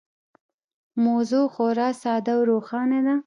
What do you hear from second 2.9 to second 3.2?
ده.